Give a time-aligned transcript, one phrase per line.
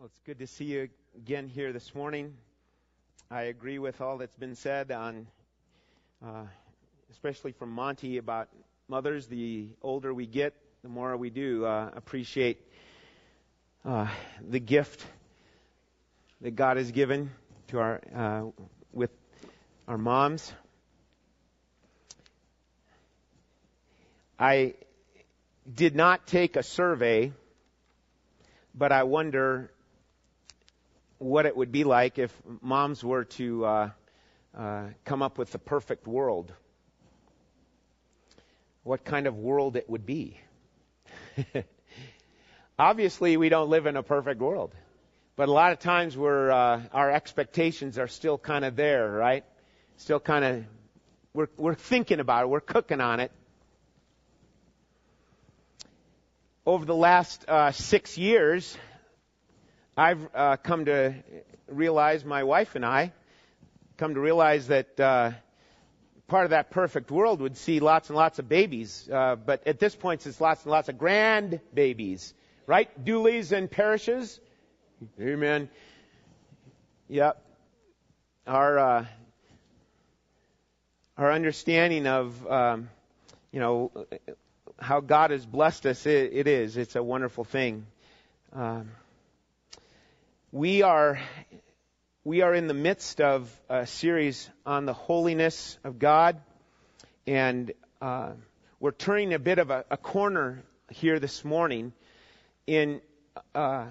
[0.00, 2.32] Well, it's good to see you again here this morning.
[3.30, 5.26] I agree with all that's been said on,
[6.24, 6.44] uh,
[7.10, 8.48] especially from Monty about
[8.88, 9.26] mothers.
[9.26, 12.66] The older we get, the more we do uh, appreciate
[13.84, 14.08] uh,
[14.40, 15.04] the gift
[16.40, 17.30] that God has given
[17.68, 18.62] to our uh,
[18.94, 19.10] with
[19.86, 20.50] our moms.
[24.38, 24.76] I
[25.70, 27.32] did not take a survey,
[28.74, 29.70] but I wonder
[31.20, 33.90] what it would be like if moms were to uh,
[34.56, 36.50] uh, come up with the perfect world.
[38.84, 40.40] What kind of world it would be.
[42.78, 44.74] Obviously, we don't live in a perfect world,
[45.36, 49.44] but a lot of times we're, uh, our expectations are still kind of there, right?
[49.98, 50.64] Still kind of,
[51.34, 53.30] we're, we're thinking about it, we're cooking on it.
[56.64, 58.74] Over the last uh, six years,
[60.00, 61.14] I've uh, come to
[61.68, 63.12] realize, my wife and I,
[63.98, 65.32] come to realize that uh,
[66.26, 69.06] part of that perfect world would see lots and lots of babies.
[69.12, 72.32] Uh, but at this point, it's lots and lots of grand babies,
[72.66, 72.88] right?
[73.04, 74.40] Dooleys and parishes.
[75.20, 75.68] Amen.
[77.08, 77.44] Yep.
[78.46, 79.06] Our uh,
[81.18, 82.88] our understanding of um,
[83.52, 83.92] you know
[84.78, 86.78] how God has blessed us, it, it is.
[86.78, 87.84] It's a wonderful thing.
[88.54, 88.92] Um,
[90.52, 91.20] we are
[92.24, 96.40] we are in the midst of a series on the holiness of God,
[97.26, 98.32] and uh,
[98.80, 101.92] we're turning a bit of a, a, corner here this morning.
[102.66, 103.00] In
[103.54, 103.86] uh,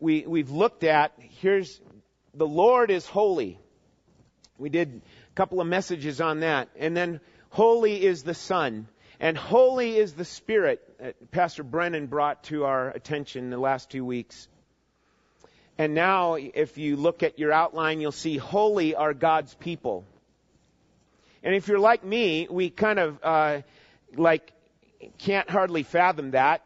[0.00, 1.80] we we've looked at here's
[2.34, 3.58] the Lord is holy.
[4.58, 5.00] We did
[5.30, 8.88] a couple of messages on that, and then holy is the Son.
[9.20, 14.04] And holy is the Spirit that Pastor Brennan brought to our attention the last two
[14.04, 14.48] weeks.
[15.76, 20.04] And now, if you look at your outline, you'll see holy are God's people.
[21.42, 23.62] And if you're like me, we kind of, uh,
[24.14, 24.52] like,
[25.18, 26.62] can't hardly fathom that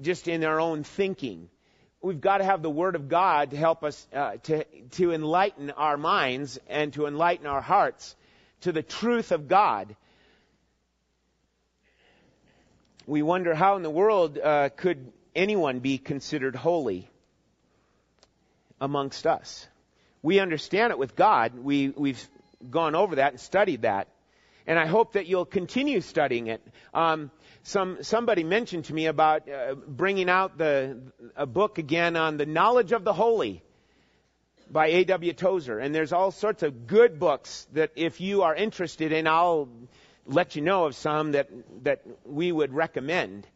[0.00, 1.48] just in our own thinking.
[2.00, 5.70] We've got to have the Word of God to help us, uh, to, to enlighten
[5.72, 8.14] our minds and to enlighten our hearts
[8.62, 9.94] to the truth of God.
[13.06, 17.08] We wonder how in the world uh, could anyone be considered holy?
[18.80, 19.66] Amongst us.
[20.22, 21.52] We understand it with God.
[21.58, 22.28] We, we've
[22.70, 24.08] gone over that and studied that.
[24.66, 26.60] And I hope that you'll continue studying it.
[26.92, 27.30] Um,
[27.62, 31.00] some, somebody mentioned to me about uh, bringing out the,
[31.36, 33.62] a book again on the knowledge of the holy
[34.70, 35.32] by A.W.
[35.32, 35.78] Tozer.
[35.78, 39.68] And there's all sorts of good books that if you are interested in, I'll
[40.26, 41.48] let you know of some that,
[41.84, 43.46] that we would recommend.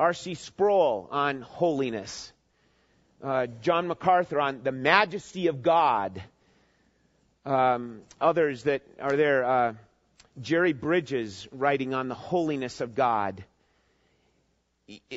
[0.00, 0.34] R.C.
[0.34, 2.32] Sproul on holiness
[3.22, 6.22] uh, John MacArthur on the majesty of God.
[7.44, 9.74] Um, others that are there, uh,
[10.40, 13.44] Jerry Bridges writing on the holiness of God.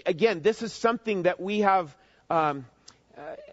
[0.05, 1.95] Again, this is something that we have
[2.29, 2.65] um,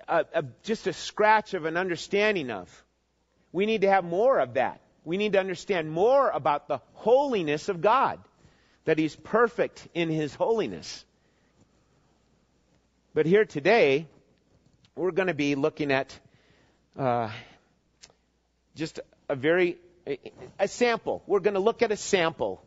[0.08, 2.84] a, a, just a scratch of an understanding of.
[3.52, 4.80] We need to have more of that.
[5.04, 8.20] We need to understand more about the holiness of God,
[8.84, 11.04] that He's perfect in His holiness.
[13.14, 14.06] But here today,
[15.00, 16.18] we're going to be looking at
[16.98, 17.30] uh,
[18.76, 19.00] just
[19.30, 19.78] a very
[20.58, 21.22] a sample.
[21.26, 22.62] We're going to look at a sample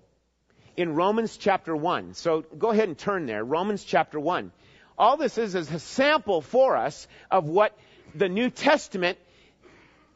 [0.75, 2.15] in Romans chapter 1.
[2.15, 3.43] So go ahead and turn there.
[3.43, 4.51] Romans chapter 1.
[4.97, 7.77] All this is is a sample for us of what
[8.15, 9.19] the New Testament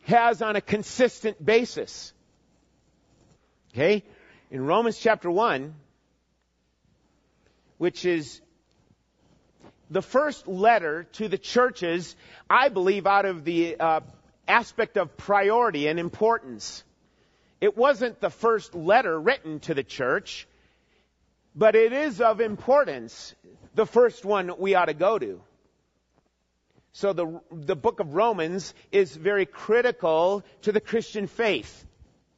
[0.05, 2.13] has on a consistent basis.
[3.73, 4.03] Okay?
[4.49, 5.75] In Romans chapter 1,
[7.77, 8.41] which is
[9.89, 12.15] the first letter to the churches,
[12.49, 13.99] I believe, out of the uh,
[14.47, 16.83] aspect of priority and importance.
[17.59, 20.47] It wasn't the first letter written to the church,
[21.55, 23.33] but it is of importance,
[23.75, 25.41] the first one we ought to go to.
[26.93, 31.85] So the, the book of Romans is very critical to the Christian faith.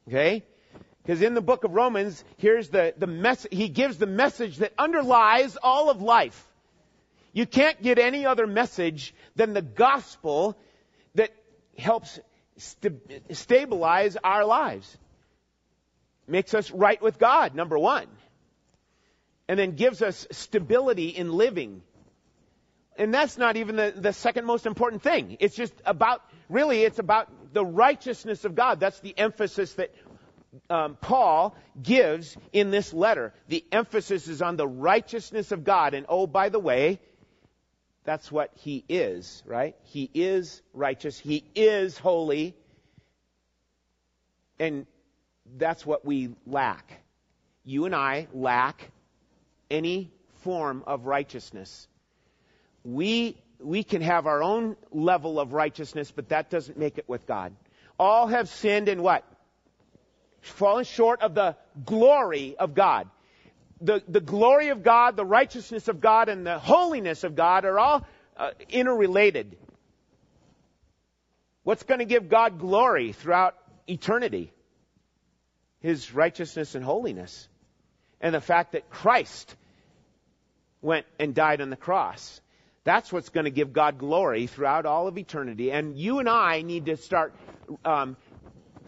[0.08, 0.44] Okay?
[1.02, 4.72] Because in the book of Romans, here's the, the mess, he gives the message that
[4.78, 6.46] underlies all of life.
[7.32, 10.58] You can't get any other message than the gospel
[11.14, 11.30] that
[11.78, 12.18] helps
[12.56, 14.98] st- stabilize our lives.
[16.26, 18.06] Makes us right with God, number one.
[19.48, 21.82] And then gives us stability in living.
[22.96, 25.36] And that's not even the, the second most important thing.
[25.40, 28.78] It's just about, really, it's about the righteousness of God.
[28.78, 29.92] That's the emphasis that
[30.68, 33.32] um, Paul gives in this letter.
[33.48, 35.94] The emphasis is on the righteousness of God.
[35.94, 37.00] And oh, by the way,
[38.04, 39.76] that's what he is, right?
[39.84, 41.18] He is righteous.
[41.18, 42.54] He is holy.
[44.58, 44.86] And
[45.58, 47.02] that's what we lack.
[47.64, 48.90] You and I lack
[49.70, 50.10] any
[50.42, 51.86] form of righteousness.
[52.84, 57.26] We, we can have our own level of righteousness, but that doesn't make it with
[57.26, 57.52] God.
[57.98, 59.24] All have sinned and what?
[60.40, 61.54] Fallen short of the
[61.84, 63.08] glory of God.
[63.80, 67.78] The, the glory of God, the righteousness of God, and the holiness of God are
[67.78, 68.06] all
[68.36, 69.56] uh, interrelated.
[71.62, 73.56] What's going to give God glory throughout
[73.86, 74.52] eternity?
[75.80, 77.48] His righteousness and holiness.
[78.20, 79.54] And the fact that Christ
[80.82, 82.40] went and died on the cross.
[82.84, 85.70] That's what's going to give God glory throughout all of eternity.
[85.70, 87.34] And you and I need to start
[87.84, 88.16] um,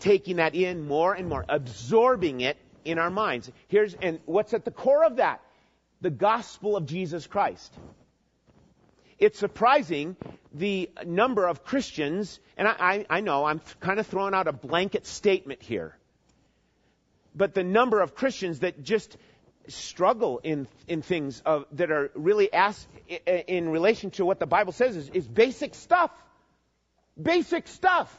[0.01, 3.51] taking that in more and more, absorbing it in our minds.
[3.69, 5.41] Here's and what's at the core of that?
[6.01, 7.73] The gospel of Jesus Christ.
[9.19, 10.17] It's surprising
[10.53, 14.53] the number of Christians, and I, I, I know I'm kind of throwing out a
[14.53, 15.97] blanket statement here,
[17.35, 19.17] but the number of Christians that just
[19.69, 22.89] struggle in in things of, that are really asked
[23.27, 26.11] in relation to what the Bible says is, is basic stuff,
[27.21, 28.13] basic stuff,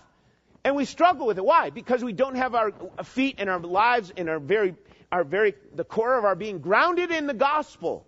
[0.63, 1.45] and we struggle with it.
[1.45, 1.69] Why?
[1.69, 2.71] Because we don't have our
[3.03, 4.75] feet and our lives and our very
[5.11, 8.05] our very the core of our being grounded in the gospel.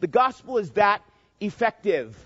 [0.00, 1.02] The gospel is that
[1.40, 2.16] effective.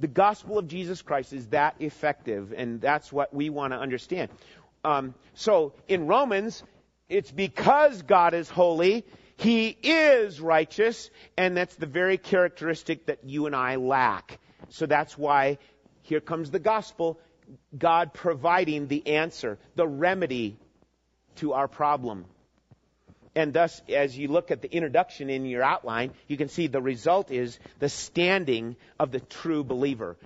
[0.00, 4.30] The gospel of Jesus Christ is that effective, and that's what we want to understand.
[4.84, 6.64] Um, so in Romans,
[7.08, 9.04] it's because God is holy,
[9.36, 14.40] He is righteous, and that's the very characteristic that you and I lack.
[14.70, 15.58] So that's why
[16.02, 17.20] here comes the gospel,
[17.76, 20.56] God providing the answer, the remedy
[21.36, 22.24] to our problem.
[23.34, 26.82] And thus, as you look at the introduction in your outline, you can see the
[26.82, 30.16] result is the standing of the true believer.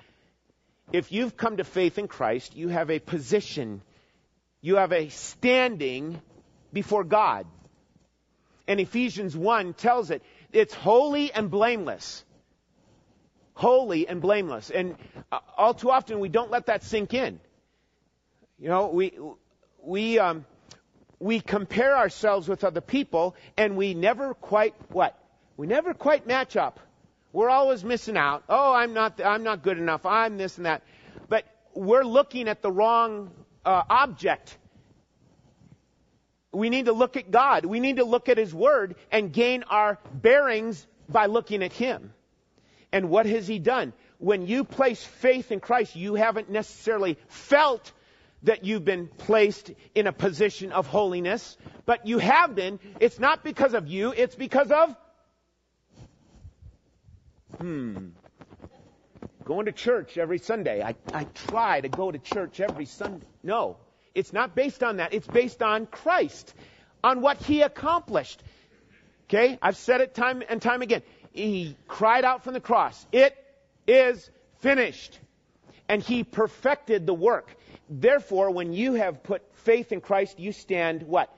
[0.93, 3.83] If you've come to faith in Christ, you have a position,
[4.61, 6.21] you have a standing
[6.73, 7.47] before God.
[8.67, 12.25] And Ephesians 1 tells it, it's holy and blameless.
[13.57, 14.71] Holy and blameless.
[14.71, 14.97] And
[15.33, 17.41] uh, all too often we don't let that sink in.
[18.59, 19.19] You know, we,
[19.83, 20.45] we, um,
[21.19, 25.19] we compare ourselves with other people and we never quite, what?
[25.57, 26.81] We never quite match up.
[27.33, 28.45] We're always missing out.
[28.49, 30.07] Oh, I'm not, I'm not good enough.
[30.07, 30.83] I'm this and that.
[31.29, 31.45] But
[31.75, 33.31] we're looking at the wrong
[33.65, 34.57] uh, object
[36.57, 37.67] we need to look at God.
[37.67, 42.13] We need to look at His Word and gain our bearings by looking at Him.
[42.97, 43.93] And what has He done?
[44.17, 47.93] When you place faith in Christ, you haven't necessarily felt
[48.45, 52.81] that you've been placed in a position of holiness, but you have been.
[52.99, 54.97] It's not because of you, it's because of,
[57.59, 57.97] hmm,
[59.45, 60.83] going to church every Sunday.
[60.83, 63.27] I, I try to go to church every Sunday.
[63.43, 63.77] No.
[64.15, 65.13] It's not based on that.
[65.13, 66.55] It's based on Christ,
[67.05, 68.43] on what He accomplished.
[69.29, 69.59] Okay?
[69.61, 71.03] I've said it time and time again.
[71.37, 73.37] He cried out from the cross, It
[73.87, 74.29] is
[74.61, 75.19] finished.
[75.89, 77.55] And He perfected the work.
[77.89, 81.33] Therefore, when you have put faith in Christ, you stand what?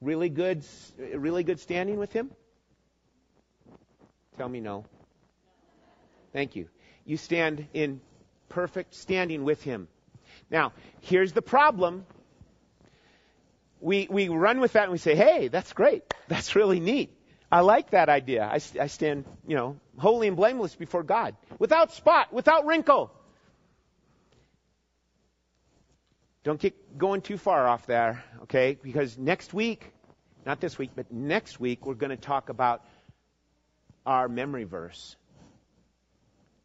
[0.00, 0.64] Really good,
[0.98, 2.30] really good standing with Him?
[4.38, 4.86] Tell me no.
[6.32, 6.68] Thank you.
[7.04, 8.00] You stand in
[8.48, 9.88] perfect standing with Him.
[10.50, 12.06] Now, here's the problem.
[13.80, 16.04] We, we run with that and we say, hey, that's great.
[16.28, 17.14] That's really neat.
[17.52, 18.44] I like that idea.
[18.44, 21.36] I, I stand, you know, holy and blameless before God.
[21.58, 23.12] Without spot, without wrinkle.
[26.44, 28.78] Don't get going too far off there, okay?
[28.82, 29.92] Because next week,
[30.46, 32.82] not this week, but next week, we're going to talk about
[34.06, 35.14] our memory verse.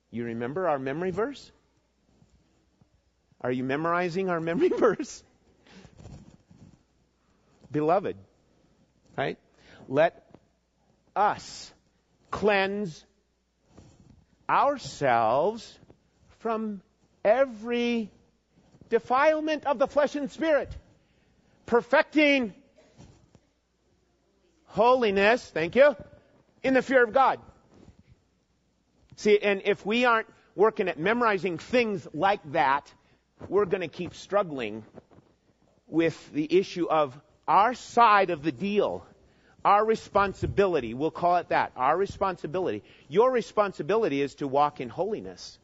[0.10, 1.51] You remember our memory verse?
[3.41, 5.22] Are you memorizing our memory verse?
[7.70, 8.15] Beloved,
[9.17, 9.38] right?
[9.89, 10.26] Let
[11.17, 11.71] us.
[12.31, 13.05] Cleanse
[14.50, 15.77] ourselves
[16.39, 16.81] from
[17.25, 18.12] every
[18.89, 20.69] defilement of the flesh and spirit,
[21.65, 22.53] perfecting
[24.65, 25.95] holiness, thank you,
[26.63, 27.39] in the fear of God.
[29.15, 32.91] See, and if we aren't working at memorizing things like that,
[33.50, 34.83] we're going to keep struggling
[35.88, 39.05] with the issue of our side of the deal,
[39.67, 40.93] our responsibility.
[40.93, 41.74] We'll call it that.
[41.75, 42.83] Our responsibility.
[43.09, 45.59] Your responsibility is to walk in holiness.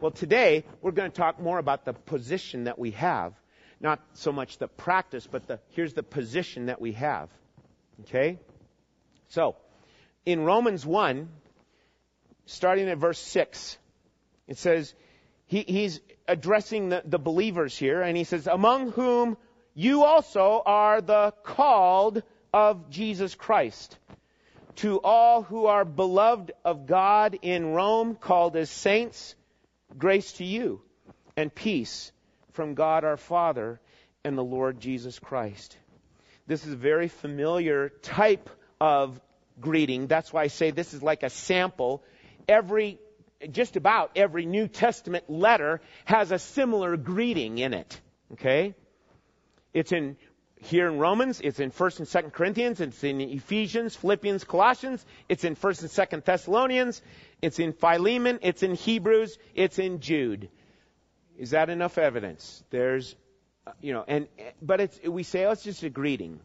[0.00, 3.32] Well, today we're going to talk more about the position that we have.
[3.80, 7.28] Not so much the practice, but the, here's the position that we have.
[8.00, 8.40] Okay?
[9.28, 9.54] So,
[10.26, 11.28] in Romans 1,
[12.46, 13.78] starting at verse 6.
[14.48, 14.92] It says,
[15.46, 19.36] he, he's addressing the, the believers here, and he says, Among whom
[19.74, 23.98] you also are the called of Jesus Christ.
[24.76, 29.34] To all who are beloved of God in Rome, called as saints,
[29.98, 30.80] grace to you
[31.36, 32.12] and peace
[32.52, 33.80] from God our Father
[34.22, 35.76] and the Lord Jesus Christ.
[36.46, 38.48] This is a very familiar type
[38.80, 39.20] of
[39.60, 40.06] greeting.
[40.06, 42.04] That's why I say this is like a sample.
[42.46, 43.00] Every,
[43.50, 48.00] just about every New Testament letter has a similar greeting in it.
[48.34, 48.74] Okay?
[49.72, 50.16] It's in
[50.64, 55.44] here in Romans, it's in 1st and 2nd Corinthians, it's in Ephesians, Philippians, Colossians, it's
[55.44, 55.90] in 1st and
[56.22, 57.02] 2nd Thessalonians,
[57.42, 60.48] it's in Philemon, it's in Hebrews, it's in Jude.
[61.38, 62.64] Is that enough evidence?
[62.70, 63.14] There's,
[63.66, 66.40] uh, you know, and, eh, but it's, we say, oh, it's just a greeting.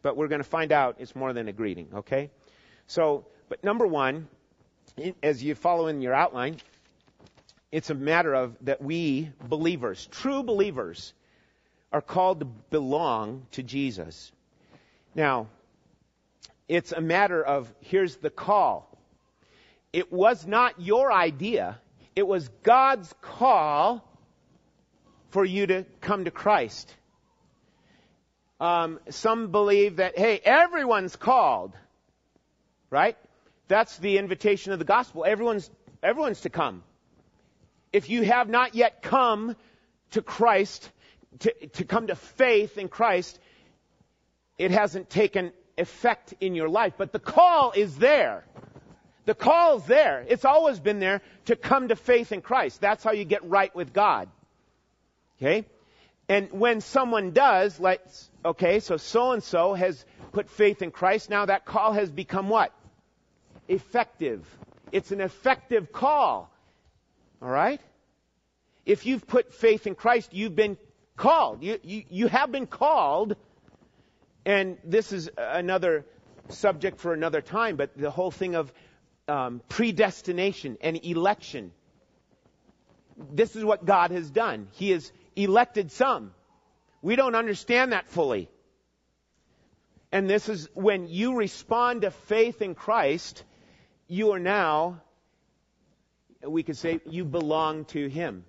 [0.00, 2.30] But we're going to find out it's more than a greeting, okay?
[2.86, 4.28] So, but number one,
[5.22, 6.56] as you follow in your outline,
[7.70, 11.12] it's a matter of that we believers, true believers,
[11.92, 14.32] are called to belong to Jesus.
[15.14, 15.48] Now,
[16.68, 18.88] it's a matter of here's the call.
[19.92, 21.78] It was not your idea,
[22.16, 24.08] it was God's call
[25.30, 26.94] for you to come to Christ.
[28.60, 31.72] Um, some believe that, hey, everyone's called,
[32.90, 33.16] right?
[33.66, 35.24] That's the invitation of the gospel.
[35.26, 35.68] Everyone's,
[36.02, 36.84] everyone's to come.
[37.92, 39.56] If you have not yet come
[40.12, 40.90] to Christ,
[41.40, 43.38] to, to come to faith in Christ,
[44.58, 46.94] it hasn't taken effect in your life.
[46.96, 48.44] But the call is there.
[49.24, 50.24] The call's there.
[50.28, 52.80] It's always been there to come to faith in Christ.
[52.80, 54.28] That's how you get right with God.
[55.38, 55.64] Okay?
[56.28, 61.30] And when someone does, let's, okay, so so and so has put faith in Christ,
[61.30, 62.72] now that call has become what?
[63.68, 64.46] Effective.
[64.92, 66.50] It's an effective call.
[67.42, 67.80] Alright?
[68.84, 70.76] If you've put faith in Christ, you've been
[71.16, 71.62] Called.
[71.62, 73.36] You, you, you have been called,
[74.44, 76.04] and this is another
[76.48, 78.72] subject for another time, but the whole thing of
[79.28, 81.72] um, predestination and election.
[83.32, 84.68] This is what God has done.
[84.72, 86.32] He has elected some.
[87.02, 88.48] We don't understand that fully.
[90.10, 93.44] And this is when you respond to faith in Christ,
[94.08, 95.00] you are now,
[96.46, 98.44] we could say, you belong to Him.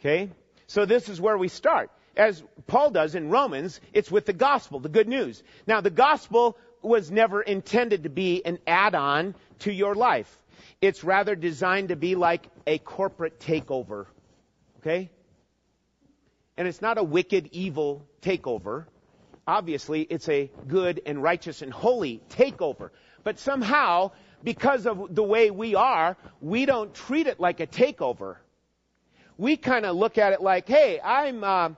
[0.00, 0.30] Okay?
[0.68, 1.90] So this is where we start.
[2.16, 5.42] As Paul does in Romans, it's with the gospel, the good news.
[5.66, 10.38] Now the gospel was never intended to be an add-on to your life.
[10.80, 14.06] It's rather designed to be like a corporate takeover.
[14.80, 15.10] Okay?
[16.56, 18.84] And it's not a wicked, evil takeover.
[19.46, 22.90] Obviously, it's a good and righteous and holy takeover.
[23.24, 24.10] But somehow,
[24.44, 28.36] because of the way we are, we don't treat it like a takeover
[29.38, 31.70] we kind of look at it like, hey, I'm, uh,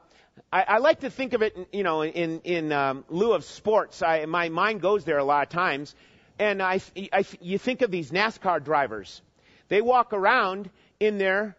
[0.52, 4.02] I, I like to think of it, you know, in in um, lieu of sports.
[4.02, 5.94] I, my mind goes there a lot of times,
[6.38, 6.80] and I,
[7.12, 9.20] I, you think of these NASCAR drivers.
[9.68, 11.56] They walk around in their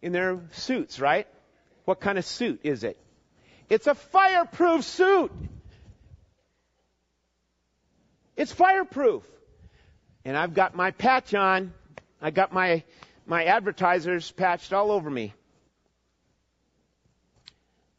[0.00, 1.28] in their suits, right?
[1.84, 2.98] What kind of suit is it?
[3.68, 5.32] It's a fireproof suit.
[8.36, 9.24] It's fireproof.
[10.24, 11.72] And I've got my patch on.
[12.20, 12.84] I got my
[13.26, 15.34] my advertisers patched all over me.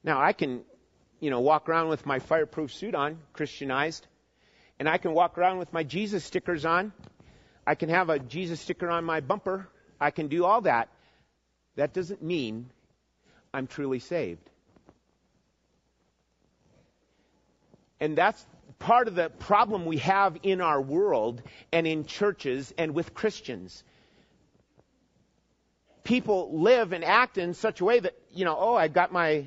[0.04, 0.64] Now I can,
[1.20, 4.06] you know, walk around with my fireproof suit on, Christianized,
[4.80, 6.92] and I can walk around with my Jesus stickers on.
[7.66, 9.70] I can have a Jesus sticker on my bumper.
[10.00, 10.90] I can do all that.
[11.76, 12.70] That doesn't mean
[13.54, 14.50] I'm truly saved.
[18.02, 18.46] And that's
[18.80, 23.82] part of the problem we have in our world and in churches and with Christians
[26.04, 29.46] people live and act in such a way that, you know, oh, I've got my,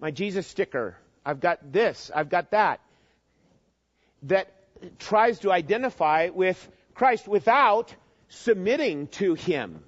[0.00, 0.96] my Jesus sticker.
[1.24, 2.10] I've got this.
[2.14, 2.80] I've got that.
[4.22, 4.52] That
[4.98, 7.94] tries to identify with Christ without
[8.28, 9.82] submitting to Him.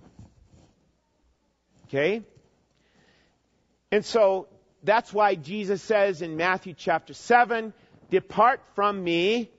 [1.87, 2.23] Okay?
[3.91, 4.49] And so,
[4.83, 7.73] that's why Jesus says in Matthew chapter 7,
[8.11, 9.51] Depart from me.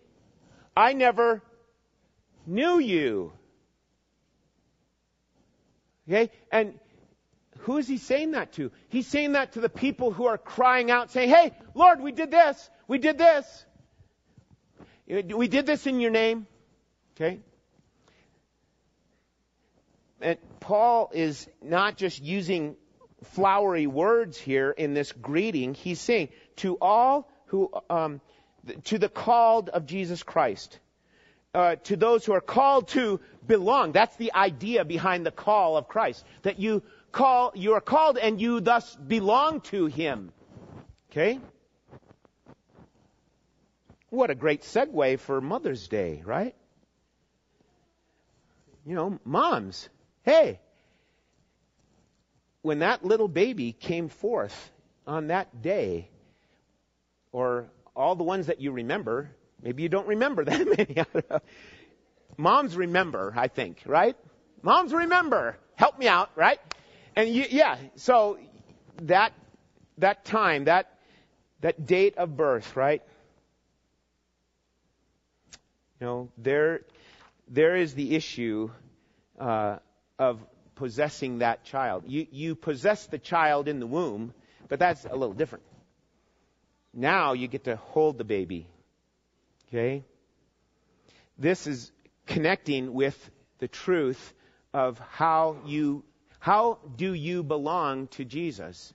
[0.75, 1.41] I never
[2.45, 3.33] knew you.
[6.09, 6.31] Okay?
[6.51, 6.79] And
[7.59, 8.71] who is he saying that to?
[8.87, 12.31] He's saying that to the people who are crying out saying, Hey, Lord, we did
[12.31, 12.69] this.
[12.87, 13.65] We did this.
[15.07, 16.47] We did this in your name.
[17.15, 17.39] Okay?
[20.21, 22.75] And Paul is not just using
[23.23, 25.73] flowery words here in this greeting.
[25.73, 28.21] He's saying to all who, um,
[28.85, 30.79] to the called of Jesus Christ.
[31.53, 33.91] Uh, to those who are called to belong.
[33.91, 36.23] That's the idea behind the call of Christ.
[36.43, 40.31] That you call, you are called and you thus belong to Him.
[41.11, 41.39] Okay?
[44.09, 46.55] What a great segue for Mother's Day, right?
[48.85, 49.87] You know, moms,
[50.23, 50.59] hey,
[52.61, 54.71] when that little baby came forth
[55.05, 56.09] on that day,
[57.31, 59.31] or all the ones that you remember,
[59.63, 61.31] maybe you don't remember that many.
[62.37, 64.15] Moms remember, I think, right?
[64.61, 65.57] Moms remember.
[65.75, 66.59] Help me out, right?
[67.15, 68.37] And you, yeah, so
[69.03, 69.33] that
[69.97, 70.97] that time, that
[71.61, 73.01] that date of birth, right?
[75.99, 76.81] You know, there
[77.49, 78.69] there is the issue
[79.39, 79.77] uh,
[80.17, 80.39] of
[80.75, 82.03] possessing that child.
[82.07, 84.33] You you possess the child in the womb,
[84.69, 85.65] but that's a little different.
[86.93, 88.67] Now you get to hold the baby.
[89.69, 90.03] Okay?
[91.38, 91.91] This is
[92.25, 94.33] connecting with the truth
[94.73, 96.03] of how you
[96.39, 98.93] how do you belong to Jesus?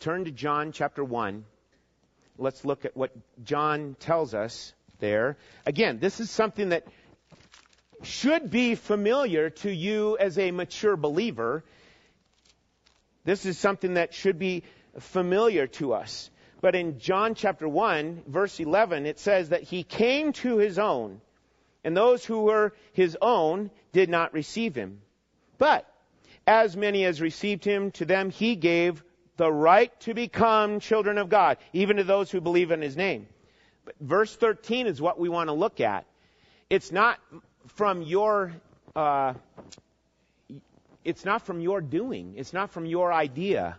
[0.00, 1.44] Turn to John chapter 1.
[2.36, 3.10] Let's look at what
[3.42, 5.38] John tells us there.
[5.64, 6.84] Again, this is something that
[8.02, 11.64] should be familiar to you as a mature believer.
[13.24, 14.62] This is something that should be
[14.98, 16.30] familiar to us.
[16.60, 21.20] But in John chapter 1, verse 11, it says that he came to his own,
[21.84, 25.00] and those who were his own did not receive him.
[25.56, 25.90] But
[26.46, 29.02] as many as received him, to them he gave
[29.36, 33.26] the right to become children of God, even to those who believe in his name.
[33.86, 36.04] But verse 13 is what we want to look at.
[36.68, 37.18] It's not
[37.68, 38.52] from your,
[38.94, 39.32] uh,
[41.04, 42.34] it's not from your doing.
[42.36, 43.78] It's not from your idea.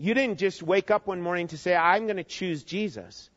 [0.00, 3.28] You didn't just wake up one morning to say, I'm going to choose Jesus.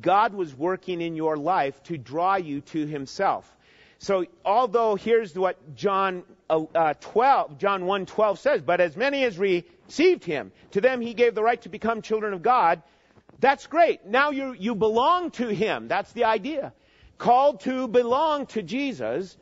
[0.00, 3.52] God was working in your life to draw you to himself.
[3.98, 10.22] So although here's what John uh, 12, John 1:12 says, but as many as received
[10.22, 12.80] him, to them he gave the right to become children of God.
[13.40, 14.06] That's great.
[14.06, 15.88] Now you you belong to him.
[15.88, 16.72] That's the idea.
[17.18, 19.36] Called to belong to Jesus.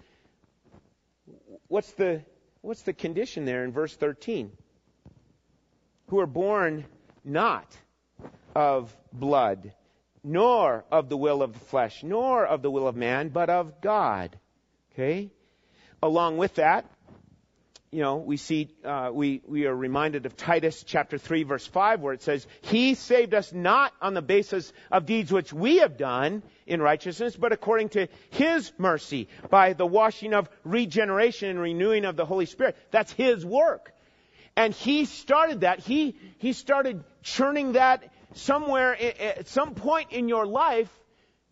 [1.68, 2.22] What's the
[2.62, 4.52] what's the condition there in verse 13?
[6.10, 6.86] Who are born
[7.24, 7.76] not
[8.52, 9.72] of blood,
[10.24, 13.80] nor of the will of the flesh, nor of the will of man, but of
[13.80, 14.36] God.
[14.92, 15.30] Okay?
[16.02, 16.84] Along with that,
[17.92, 22.00] you know, we see, uh, we, we are reminded of Titus chapter 3 verse 5
[22.00, 25.96] where it says, He saved us not on the basis of deeds which we have
[25.96, 32.04] done in righteousness, but according to His mercy by the washing of regeneration and renewing
[32.04, 32.76] of the Holy Spirit.
[32.90, 33.92] That's His work.
[34.56, 35.80] And He started that.
[35.80, 40.90] He, He started churning that somewhere at some point in your life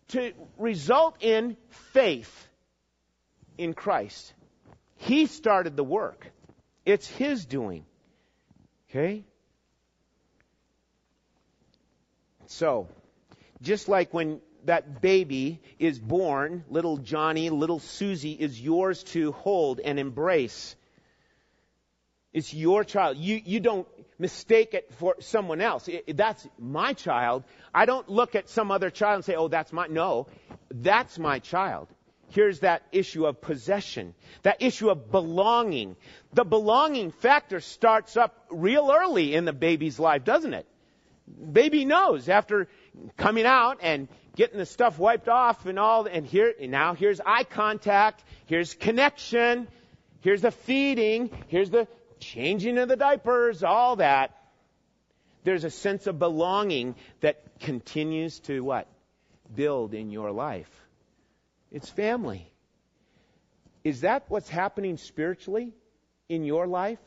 [0.08, 1.56] to result in
[1.92, 2.48] faith
[3.56, 4.32] in Christ.
[4.96, 6.26] He started the work.
[6.84, 7.84] It's His doing.
[8.90, 9.24] Okay?
[12.46, 12.88] So,
[13.61, 19.80] just like when that baby is born, little Johnny, little Susie is yours to hold
[19.80, 20.74] and embrace.
[22.32, 23.16] It's your child.
[23.16, 23.86] You, you don't
[24.18, 25.88] mistake it for someone else.
[25.88, 27.44] It, that's my child.
[27.74, 30.26] I don't look at some other child and say, oh, that's my, no.
[30.70, 31.88] That's my child
[32.30, 35.96] here's that issue of possession, that issue of belonging.
[36.32, 40.66] The belonging factor starts up real early in the baby's life, doesn't it?
[41.52, 42.68] Baby knows after
[43.16, 47.20] coming out and getting the stuff wiped off and all, and here, and now here's
[47.20, 49.68] eye contact, here's connection,
[50.20, 51.86] here's the feeding, here's the
[52.20, 54.35] changing of the diapers, all that.
[55.44, 58.87] There's a sense of belonging that continues to what?
[59.54, 60.70] Build in your life.
[61.72, 62.50] It's family.
[63.85, 65.72] Is that what's happening spiritually
[66.28, 66.98] in your life?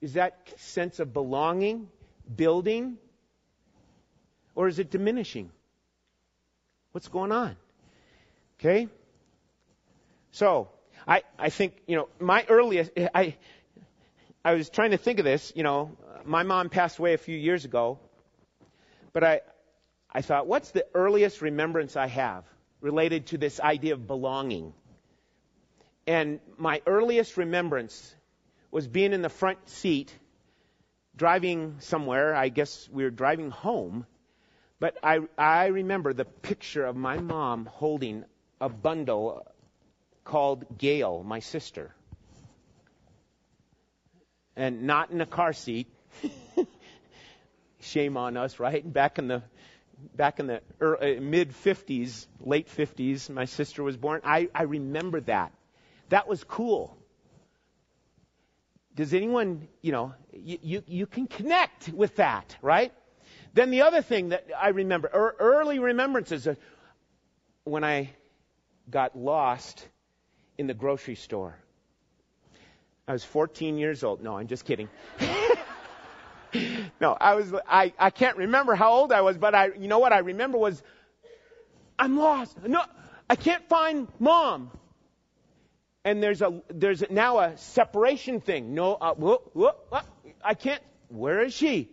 [0.00, 1.88] Is that sense of belonging
[2.34, 2.98] building?
[4.54, 5.50] Or is it diminishing?
[6.92, 7.56] What's going on?
[8.58, 8.88] Okay?
[10.30, 10.68] So,
[11.06, 13.36] I, I think, you know, my earliest, I,
[14.44, 17.36] I was trying to think of this, you know, my mom passed away a few
[17.36, 17.98] years ago,
[19.12, 19.40] but I,
[20.10, 22.44] I thought, what's the earliest remembrance I have?
[22.84, 24.74] related to this idea of belonging.
[26.06, 28.14] And my earliest remembrance
[28.70, 30.14] was being in the front seat,
[31.16, 32.34] driving somewhere.
[32.34, 34.04] I guess we were driving home.
[34.80, 38.26] But I, I remember the picture of my mom holding
[38.60, 39.46] a bundle
[40.22, 41.94] called Gail, my sister.
[44.56, 45.88] And not in a car seat.
[47.80, 48.90] Shame on us, right?
[48.90, 49.42] Back in the
[50.16, 54.20] back in the early, uh, mid 50s, late 50s, my sister was born.
[54.24, 55.52] I, I remember that.
[56.08, 56.96] That was cool.
[58.94, 62.92] Does anyone, you know, you, you, you can connect with that, right?
[63.52, 66.46] Then the other thing that I remember, er, early remembrances,
[67.64, 68.10] when I
[68.90, 69.86] got lost
[70.58, 71.56] in the grocery store.
[73.06, 74.22] I was 14 years old.
[74.22, 74.88] No, I'm just kidding.
[77.00, 79.98] no, I was, I, I can't remember how old I was, but I, you know
[79.98, 80.82] what I remember was,
[81.98, 82.56] I'm lost.
[82.66, 82.82] No,
[83.28, 84.70] I can't find mom.
[86.04, 88.74] And there's a, there's now a separation thing.
[88.74, 90.04] No, uh, whoop, whoop, whoop,
[90.42, 91.90] I can't, where is she?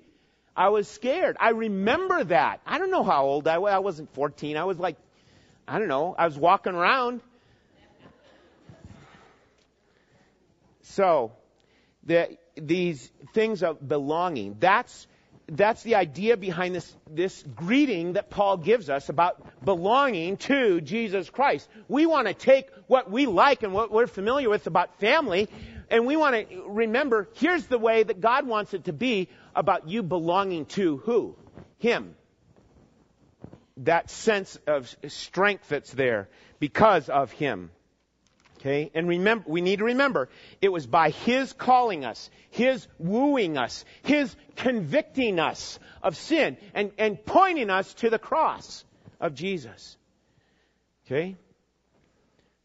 [0.56, 1.38] I was scared.
[1.40, 2.62] I remember that.
[2.66, 3.72] I don't know how old I was.
[3.74, 4.58] I wasn't 14.
[4.58, 4.98] I was like,
[5.68, 6.16] I don't know.
[6.18, 7.22] I was walking around.
[10.84, 11.34] So,
[12.04, 15.08] the, these things of belonging, that's,
[15.48, 21.30] that's the idea behind this, this greeting that Paul gives us about belonging to Jesus
[21.30, 21.68] Christ.
[21.88, 25.50] We want to take what we like and what we're familiar with about family,
[25.90, 29.90] and we want to remember here's the way that God wants it to be about
[29.90, 31.36] you belonging to who?
[31.80, 32.16] Him.
[33.78, 37.72] That sense of strength that's there because of Him.
[38.62, 38.92] Okay?
[38.94, 40.30] And remember, we need to remember,
[40.62, 46.92] it was by His calling us, His wooing us, His convicting us of sin, and,
[47.00, 48.86] and pointing us to the cross
[49.20, 49.98] of Jesus.
[51.08, 51.38] Okay?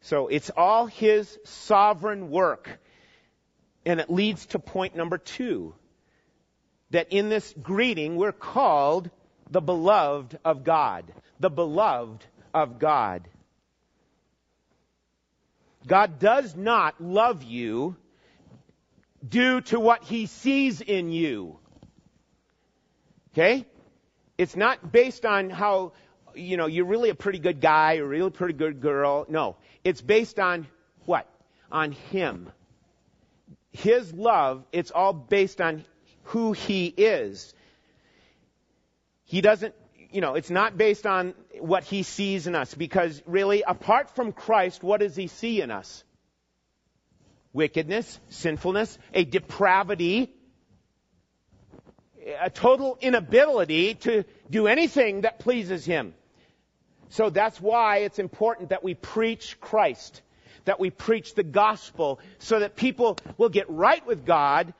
[0.01, 2.79] So it's all His sovereign work.
[3.83, 5.73] And it leads to point number two.
[6.91, 9.09] That in this greeting, we're called
[9.49, 11.11] the beloved of God.
[11.39, 13.27] The beloved of God.
[15.87, 17.95] God does not love you
[19.27, 21.57] due to what he sees in you.
[23.33, 23.65] Okay?
[24.37, 25.93] It's not based on how,
[26.35, 29.25] you know, you're really a pretty good guy or really pretty good girl.
[29.29, 29.55] No.
[29.83, 30.67] It's based on
[31.05, 31.27] what?
[31.71, 32.51] On him.
[33.71, 35.85] His love, it's all based on
[36.23, 37.53] who he is.
[39.23, 39.75] He doesn't
[40.11, 44.31] you know, it's not based on what he sees in us because really, apart from
[44.31, 46.03] Christ, what does he see in us?
[47.53, 50.31] Wickedness, sinfulness, a depravity,
[52.39, 56.13] a total inability to do anything that pleases him.
[57.09, 60.21] So that's why it's important that we preach Christ,
[60.65, 64.73] that we preach the gospel so that people will get right with God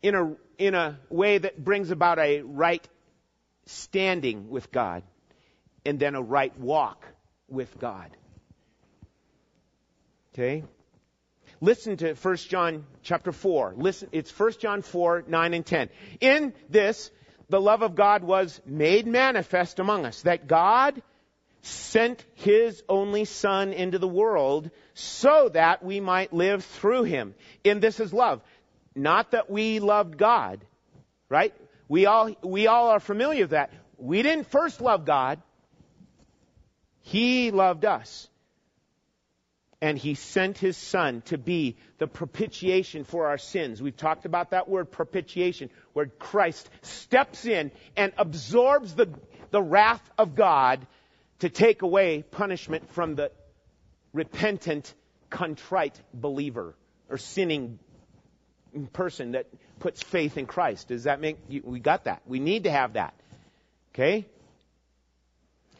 [0.00, 2.86] in a, in a way that brings about a right
[3.66, 5.02] standing with God
[5.84, 7.06] and then a right walk
[7.48, 8.10] with God.
[10.32, 10.64] Okay?
[11.60, 13.74] Listen to 1 John chapter 4.
[13.76, 15.88] Listen, it's 1 John 4, 9 and 10.
[16.20, 17.10] In this,
[17.48, 21.00] the love of God was made manifest among us, that God
[21.62, 27.34] sent His only Son into the world so that we might live through Him.
[27.62, 28.42] In this is love.
[28.94, 30.64] Not that we loved God,
[31.28, 31.54] right?
[31.88, 33.72] We all, we all are familiar with that.
[33.98, 35.40] We didn't first love God.
[37.02, 38.28] He loved us.
[39.80, 43.82] And He sent His Son to be the propitiation for our sins.
[43.82, 49.12] We've talked about that word propitiation, where Christ steps in and absorbs the,
[49.50, 50.86] the wrath of God
[51.40, 53.30] to take away punishment from the
[54.14, 54.94] repentant,
[55.28, 56.74] contrite believer
[57.10, 57.78] or sinning
[58.92, 59.46] person that
[59.78, 60.88] puts faith in Christ.
[60.88, 62.22] Does that make, we got that.
[62.26, 63.14] We need to have that.
[63.94, 64.26] Okay?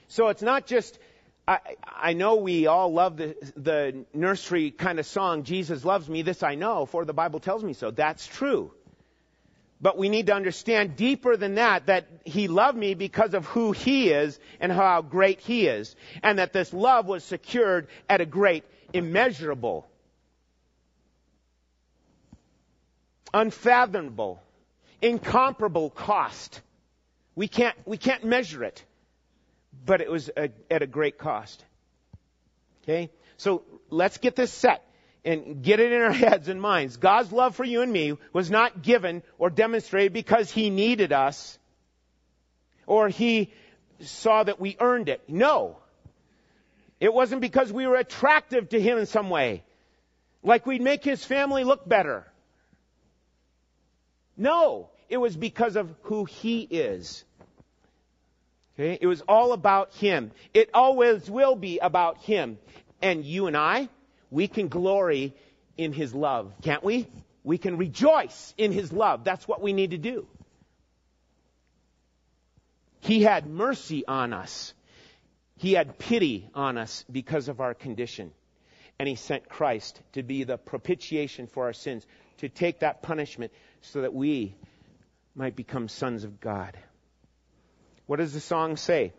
[0.09, 0.99] So it's not just,
[1.47, 6.23] I, I know we all love the, the nursery kind of song, Jesus loves me,
[6.23, 7.91] this I know, for the Bible tells me so.
[7.91, 8.73] That's true.
[9.81, 13.73] But we need to understand deeper than that, that He loved me because of who
[13.73, 15.95] He is and how great He is.
[16.23, 19.87] And that this love was secured at a great, immeasurable
[23.35, 24.41] unfathomable,
[25.03, 26.63] incomparable cost.
[27.35, 28.83] We can't, we can't measure it,
[29.85, 31.63] but it was a, at a great cost.
[32.83, 33.11] Okay?
[33.37, 34.83] So let's get this set
[35.25, 36.97] and get it in our heads and minds.
[36.97, 41.59] God's love for you and me was not given or demonstrated because He needed us
[42.87, 43.53] or He
[44.01, 45.23] saw that we earned it.
[45.29, 45.79] No.
[47.01, 49.65] It wasn't because we were attractive to Him in some way.
[50.45, 52.27] Like we'd make His family look better.
[54.37, 57.25] No, it was because of who He is.
[58.75, 58.99] Okay?
[59.01, 60.33] It was all about Him.
[60.53, 62.59] It always will be about Him.
[63.01, 63.89] And you and I,
[64.31, 65.35] we can glory
[65.77, 67.07] in His love, can't we?
[67.45, 69.25] We can rejoice in His love.
[69.25, 70.27] That's what we need to do.
[73.01, 74.73] He had mercy on us.
[75.59, 78.33] He had pity on us because of our condition.
[78.99, 82.07] And He sent Christ to be the propitiation for our sins,
[82.39, 83.53] to take that punishment
[83.93, 84.55] so that we
[85.35, 86.77] might become sons of God.
[88.07, 89.13] What does the song say?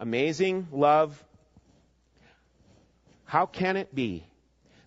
[0.00, 1.22] Amazing love.
[3.24, 4.26] How can it be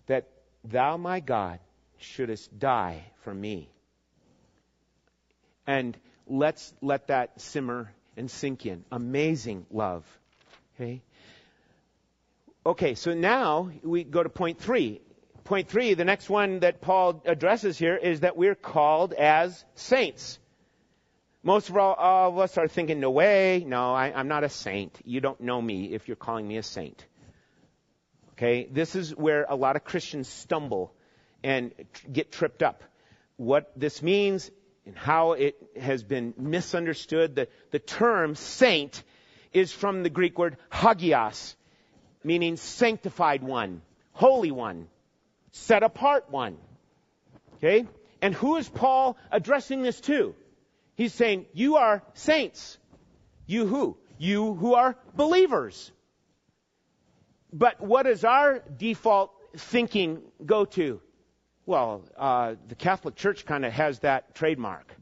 [0.06, 0.28] that
[0.64, 1.58] thou, my God,
[1.98, 3.70] shouldest die for me?
[5.66, 8.84] And let's let that simmer and sink in.
[8.92, 10.04] Amazing love.
[10.74, 11.02] Okay?
[12.64, 15.00] Okay, so now we go to point three.
[15.46, 20.40] Point three, the next one that Paul addresses here is that we're called as saints.
[21.44, 24.48] Most of all, all of us are thinking, no way, no, I, I'm not a
[24.48, 24.98] saint.
[25.04, 27.06] You don't know me if you're calling me a saint.
[28.32, 30.92] Okay, this is where a lot of Christians stumble
[31.44, 31.72] and
[32.12, 32.82] get tripped up.
[33.36, 34.50] What this means
[34.84, 37.36] and how it has been misunderstood.
[37.36, 39.00] The, the term saint
[39.52, 41.54] is from the Greek word hagios,
[42.24, 43.82] meaning sanctified one,
[44.12, 44.88] holy one,
[45.56, 46.58] set apart one.
[47.54, 47.86] Okay?
[48.20, 50.34] And who is Paul addressing this to?
[50.94, 52.78] He's saying, you are saints.
[53.46, 53.96] You who?
[54.18, 55.92] You who are believers.
[57.52, 61.00] But what does our default thinking go to?
[61.64, 64.94] Well, uh, the Catholic Church kind of has that trademark.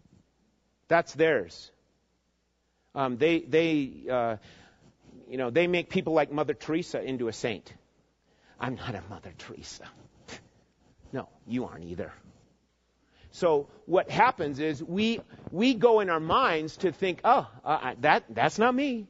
[0.89, 1.71] That's theirs.
[2.95, 4.37] Um, they, they, uh,
[5.29, 7.73] you know, they make people like Mother Teresa into a saint.
[8.61, 9.85] I'm not a Mother Teresa.
[11.13, 12.13] No, you aren't either.
[13.31, 18.25] So what happens is we we go in our minds to think, oh, uh, that
[18.31, 19.09] that's not me.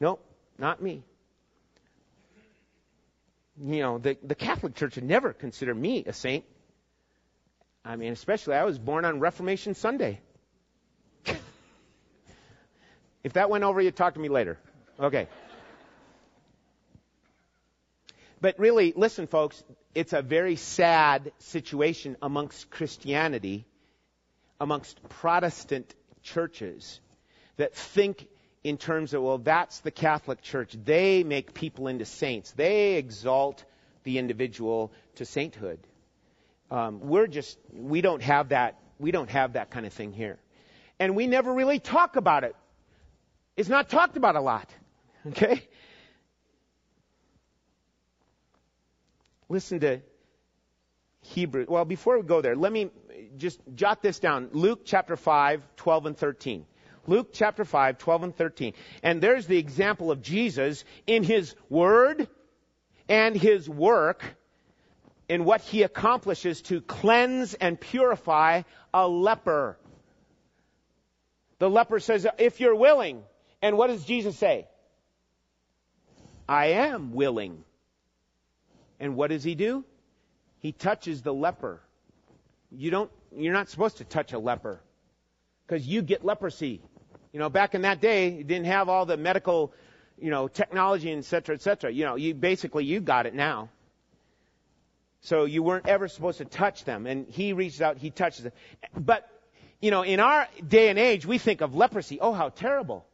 [0.00, 0.18] No,
[0.58, 1.04] not me.
[3.60, 6.44] You know, the the Catholic Church would never consider me a saint.
[7.84, 10.20] I mean, especially I was born on Reformation Sunday.
[13.22, 14.58] if that went over, you talk to me later.
[14.98, 15.28] Okay.
[18.40, 19.62] But really, listen, folks,
[19.94, 23.64] it's a very sad situation amongst Christianity,
[24.60, 27.00] amongst Protestant churches
[27.56, 28.26] that think
[28.64, 30.74] in terms of, well, that's the Catholic Church.
[30.84, 32.50] They make people into saints.
[32.52, 33.64] They exalt
[34.04, 35.78] the individual to sainthood.
[36.70, 40.38] Um, we're just, we don't have that, we don't have that kind of thing here.
[40.98, 42.56] And we never really talk about it.
[43.56, 44.68] It's not talked about a lot.
[45.26, 45.62] Okay?
[49.54, 50.00] Listen to
[51.20, 51.64] Hebrew.
[51.68, 52.90] Well, before we go there, let me
[53.36, 54.48] just jot this down.
[54.50, 56.66] Luke chapter 5, 12 and 13.
[57.06, 58.72] Luke chapter 5, 12 and 13.
[59.04, 62.26] And there's the example of Jesus in his word
[63.08, 64.24] and his work
[65.28, 68.62] in what he accomplishes to cleanse and purify
[68.92, 69.78] a leper.
[71.60, 73.22] The leper says, if you're willing,
[73.62, 74.66] and what does Jesus say?
[76.48, 77.62] I am willing.
[79.04, 79.84] And what does he do?
[80.60, 81.82] He touches the leper.
[82.70, 84.80] You don't, you're not supposed to touch a leper
[85.66, 86.80] because you get leprosy.
[87.30, 89.74] You know, back in that day, you didn't have all the medical,
[90.16, 91.90] you know, technology, et cetera, et cetera.
[91.90, 93.68] You know, you basically, you got it now.
[95.20, 97.06] So you weren't ever supposed to touch them.
[97.06, 98.52] And he reaches out, he touches them.
[98.96, 99.28] But,
[99.82, 102.20] you know, in our day and age, we think of leprosy.
[102.20, 103.04] Oh, how terrible.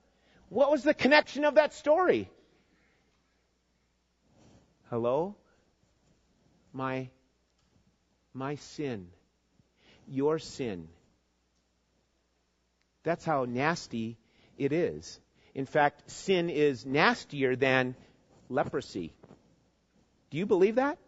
[0.51, 2.31] What was the connection of that story?
[4.89, 5.35] Hello?
[6.73, 7.09] My,
[8.35, 9.09] my sin,
[10.09, 10.89] your sin.
[13.03, 14.19] That's how nasty
[14.59, 15.19] it is.
[15.55, 17.95] In fact, sin is nastier than
[18.49, 19.13] leprosy.
[20.31, 20.99] Do you believe that?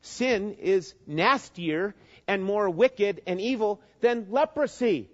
[0.00, 1.94] Sin is nastier
[2.26, 5.08] and more wicked and evil than leprosy.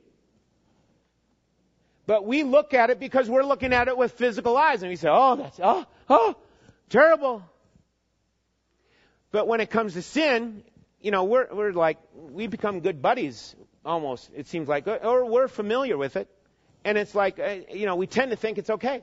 [2.08, 4.96] But we look at it because we're looking at it with physical eyes and we
[4.96, 6.36] say, oh, that's, oh, oh,
[6.88, 7.42] terrible.
[9.30, 10.62] But when it comes to sin,
[11.02, 15.48] you know, we're, we're like, we become good buddies almost, it seems like, or we're
[15.48, 16.30] familiar with it.
[16.82, 19.02] And it's like, uh, you know, we tend to think it's okay.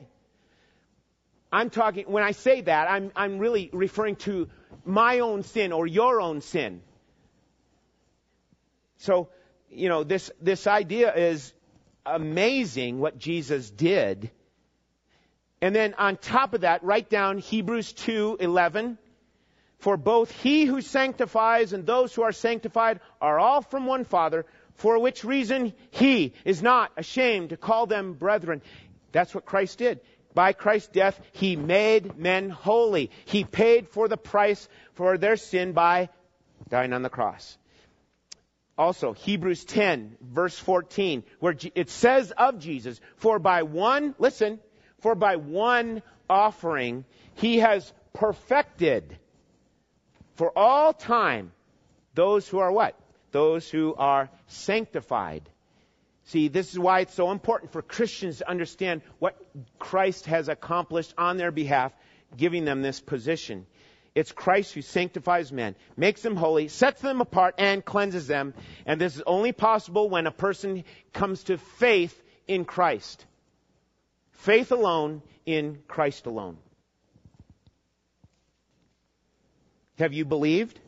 [1.52, 4.48] I'm talking, when I say that, I'm, I'm really referring to
[4.84, 6.82] my own sin or your own sin.
[8.98, 9.28] So,
[9.70, 11.52] you know, this, this idea is
[12.06, 14.30] amazing what Jesus did
[15.60, 18.98] and then on top of that, write down Hebrews 2:11.
[19.78, 24.46] For both he who sanctifies and those who are sanctified are all from one Father,
[24.74, 28.62] for which reason he is not ashamed to call them brethren.
[29.12, 30.00] That's what Christ did.
[30.34, 33.10] By Christ's death, he made men holy.
[33.24, 36.10] He paid for the price for their sin by
[36.68, 37.56] dying on the cross.
[38.78, 44.60] Also, Hebrews 10, verse 14, where it says of Jesus, for by one, listen,
[45.00, 49.18] for by one offering he has perfected
[50.34, 51.52] for all time
[52.14, 52.98] those who are what?
[53.32, 55.48] Those who are sanctified.
[56.24, 59.40] See, this is why it's so important for Christians to understand what
[59.78, 61.92] Christ has accomplished on their behalf,
[62.36, 63.66] giving them this position.
[64.16, 68.54] It's Christ who sanctifies men, makes them holy, sets them apart, and cleanses them.
[68.86, 73.26] And this is only possible when a person comes to faith in Christ.
[74.30, 76.56] Faith alone in Christ alone.
[79.98, 80.80] Have you believed?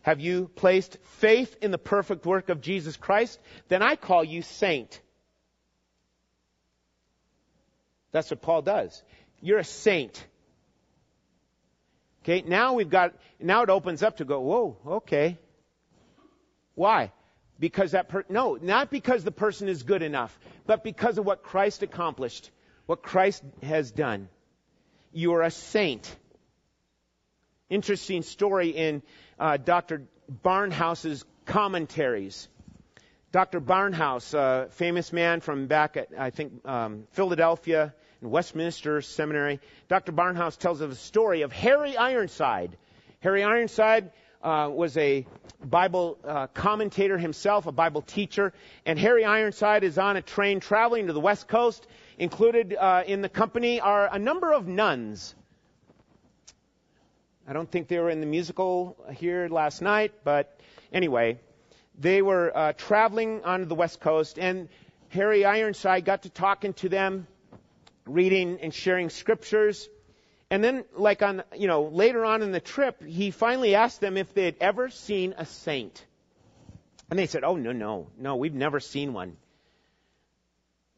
[0.00, 3.38] Have you placed faith in the perfect work of Jesus Christ?
[3.68, 5.02] Then I call you saint.
[8.10, 9.02] That's what Paul does.
[9.42, 10.26] You're a saint.
[12.22, 15.38] Okay, now we've got, now it opens up to go, whoa, okay.
[16.74, 17.12] Why?
[17.58, 21.42] Because that per, no, not because the person is good enough, but because of what
[21.42, 22.50] Christ accomplished,
[22.86, 24.28] what Christ has done.
[25.12, 26.14] You are a saint.
[27.70, 29.02] Interesting story in
[29.38, 30.02] uh, Dr.
[30.28, 32.48] Barnhouse's commentaries.
[33.32, 33.60] Dr.
[33.60, 40.12] Barnhouse, a famous man from back at, I think, um, Philadelphia and Westminster Seminary, Dr.
[40.12, 42.76] Barnhouse tells of a story of Harry Ironside.
[43.20, 44.10] Harry Ironside
[44.42, 45.26] uh, was a
[45.62, 48.52] Bible uh, commentator himself, a Bible teacher,
[48.86, 51.86] and Harry Ironside is on a train traveling to the West Coast.
[52.18, 55.34] Included uh, in the company are a number of nuns
[57.50, 60.60] I don't think they were in the musical here last night, but
[60.92, 61.40] anyway,
[61.98, 64.68] they were uh, traveling on the West Coast, and
[65.08, 67.26] Harry Ironside got to talking to them,
[68.06, 69.88] reading and sharing scriptures.
[70.50, 74.16] And then, like on, you know, later on in the trip, he finally asked them
[74.16, 76.04] if they had ever seen a saint.
[77.08, 79.36] And they said, Oh, no, no, no, we've never seen one.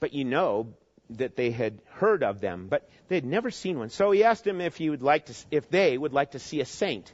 [0.01, 0.75] But you know,
[1.19, 3.91] that they had heard of them, but they had never seen one.
[3.91, 6.61] So he asked them if he would like to, if they would like to see
[6.61, 7.13] a saint.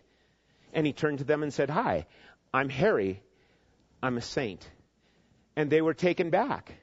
[0.73, 2.07] And he turned to them and said, Hi,
[2.53, 3.23] I'm Harry.
[4.03, 4.69] I'm a saint.
[5.57, 6.75] And they were taken back.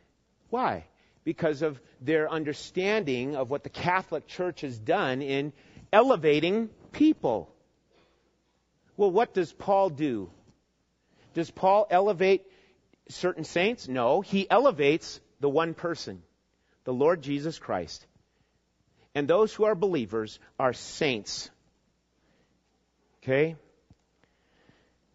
[0.50, 0.86] Why?
[1.26, 5.52] Because of their understanding of what the Catholic Church has done in
[5.92, 7.54] elevating people.
[8.96, 10.30] Well, what does Paul do?
[11.34, 12.46] Does Paul elevate
[13.10, 13.90] certain saints?
[13.90, 16.24] No, he elevates the one person
[16.86, 18.06] the Lord Jesus Christ.
[19.14, 21.50] And those who are believers are saints.
[23.22, 23.56] Okay?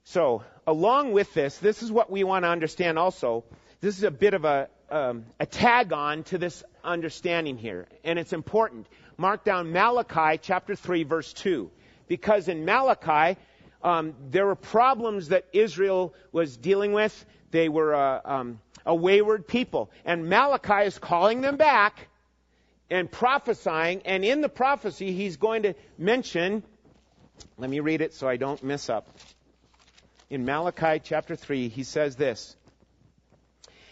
[0.05, 3.45] So, along with this, this is what we want to understand also.
[3.81, 8.19] This is a bit of a, um, a tag on to this understanding here, and
[8.19, 8.87] it's important.
[9.17, 11.71] Mark down Malachi chapter 3, verse 2.
[12.09, 13.39] Because in Malachi,
[13.83, 17.27] um, there were problems that Israel was dealing with.
[17.51, 19.91] They were uh, um, a wayward people.
[20.05, 22.09] And Malachi is calling them back
[22.91, 24.03] and prophesying.
[24.05, 26.63] And in the prophecy, he's going to mention,
[27.59, 29.09] let me read it so I don't mess up.
[30.31, 32.57] In Malachi chapter 3, he says this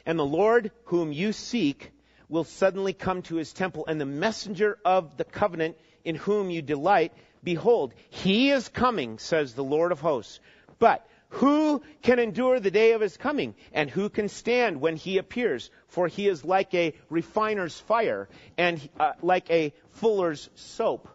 [0.08, 1.92] And the Lord whom you seek
[2.30, 6.62] will suddenly come to his temple, and the messenger of the covenant in whom you
[6.62, 7.12] delight,
[7.44, 10.40] behold, he is coming, says the Lord of hosts.
[10.78, 13.54] But who can endure the day of his coming?
[13.74, 15.70] And who can stand when he appears?
[15.88, 21.06] For he is like a refiner's fire and uh, like a fuller's soap.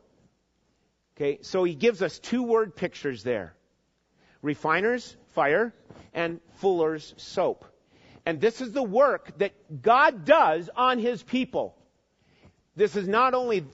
[1.17, 3.55] Okay, so he gives us two word pictures there.
[4.43, 5.73] Refiner's fire
[6.13, 7.65] and fuller's soap.
[8.25, 11.75] And this is the work that God does on his people.
[12.75, 13.65] This is not only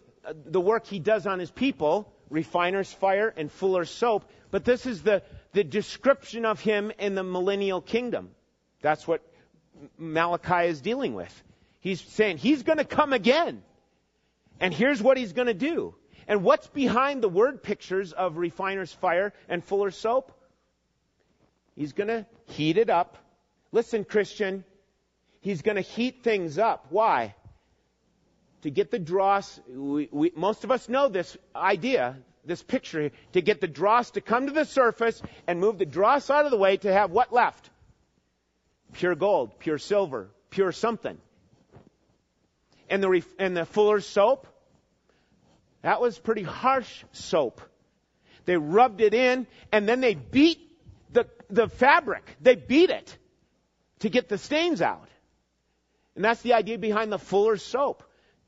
[0.45, 5.03] the work he does on his people, refiner's fire and fuller's soap, but this is
[5.03, 8.29] the the description of him in the millennial kingdom.
[8.81, 9.21] That's what
[9.97, 11.43] Malachi is dealing with.
[11.79, 13.63] He's saying he's going to come again.
[14.59, 15.95] And here's what he's going to do.
[16.27, 20.31] And what's behind the word pictures of refiner's fire and fuller's soap?
[21.75, 23.17] He's going to heat it up.
[23.71, 24.63] Listen, Christian,
[25.41, 26.87] he's going to heat things up.
[26.89, 27.35] Why?
[28.63, 29.59] To get the dross.
[29.67, 34.21] We, we, most of us know this idea this picture to get the dross to
[34.21, 37.31] come to the surface and move the dross out of the way to have what
[37.31, 37.69] left?
[38.93, 41.17] Pure gold, pure silver, pure something.
[42.89, 44.47] And the, and the fuller's soap?
[45.83, 47.61] That was pretty harsh soap.
[48.45, 50.59] They rubbed it in and then they beat
[51.11, 52.23] the, the fabric.
[52.41, 53.15] They beat it
[53.99, 55.07] to get the stains out.
[56.15, 58.03] And that's the idea behind the fuller's soap.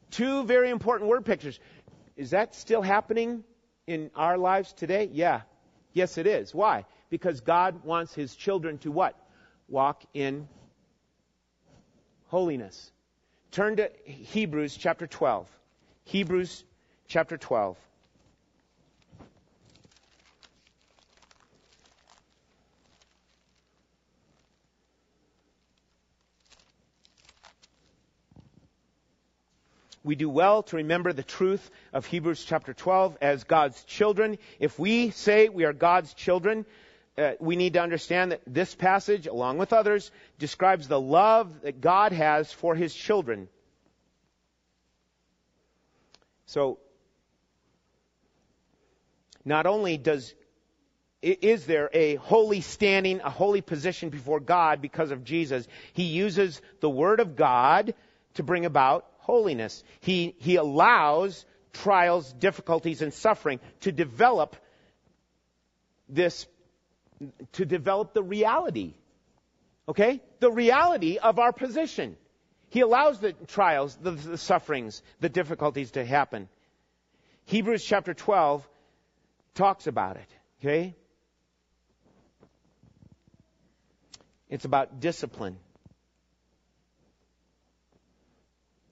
[0.10, 1.60] Two very important word pictures.
[2.18, 3.43] Is that still happening
[3.88, 5.10] in our lives today?
[5.12, 5.41] Yeah.
[5.93, 6.54] Yes, it is.
[6.54, 6.86] Why?
[7.10, 9.16] Because God wants His children to what?
[9.72, 10.47] walk in
[12.28, 12.91] holiness.
[13.52, 15.49] Turn to Hebrews chapter 12.
[16.04, 16.64] Hebrews
[17.08, 17.78] chapter 12.
[30.04, 34.38] We do well to remember the truth of Hebrews chapter 12 as God's children.
[34.60, 36.66] If we say we are God's children,
[37.18, 41.82] uh, we need to understand that this passage, along with others, describes the love that
[41.82, 43.47] God has for his children.
[46.47, 46.80] So,
[49.45, 50.34] not only does
[51.22, 56.60] is there a holy standing, a holy position before God because of Jesus, he uses
[56.80, 57.93] the Word of God
[58.36, 59.84] to bring about holiness.
[60.02, 64.56] He, he allows trials, difficulties, and suffering to develop
[66.10, 66.46] this,
[67.54, 68.94] to develop the reality.
[69.88, 70.22] Okay?
[70.40, 72.18] The reality of our position.
[72.70, 76.48] He allows the trials, the, the sufferings, the difficulties to happen.
[77.46, 78.68] Hebrews chapter 12
[79.56, 80.28] talks about it.
[80.62, 80.96] Okay?
[84.50, 85.58] It's about discipline.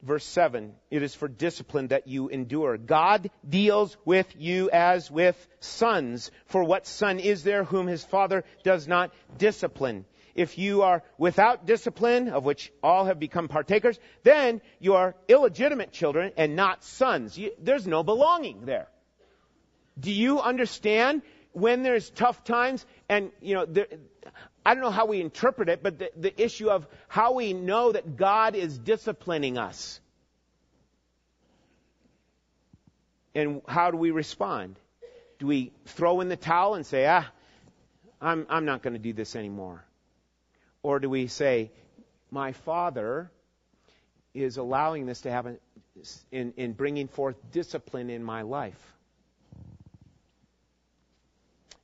[0.02, 2.78] Verse 7, it is for discipline that you endure.
[2.78, 6.32] God deals with you as with sons.
[6.46, 10.06] For what son is there whom his father does not discipline?
[10.36, 15.92] If you are without discipline, of which all have become partakers, then you are illegitimate
[15.92, 17.38] children and not sons.
[17.38, 18.88] You, there's no belonging there.
[20.00, 23.88] Do you understand when there's tough times and, you know, there,
[24.66, 27.92] I don't know how we interpret it, but the, the issue of how we know
[27.92, 30.00] that God is disciplining us.
[33.34, 34.76] And how do we respond?
[35.40, 37.26] Do we throw in the towel and say, ah,
[38.22, 39.84] I'm, I'm not going to do this anymore?
[40.84, 41.72] Or do we say,
[42.32, 43.32] my father
[44.34, 45.58] is allowing this to happen
[46.32, 48.80] in, in bringing forth discipline in my life?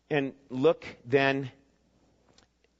[0.09, 1.51] And look then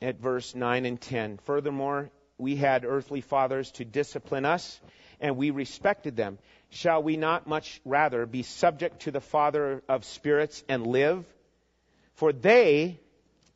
[0.06, 1.40] at verse 9 and 10.
[1.46, 4.80] Furthermore, we had earthly fathers to discipline us,
[5.20, 6.38] and we respected them.
[6.70, 11.26] Shall we not much rather be subject to the Father of spirits and live?
[12.14, 13.00] For they,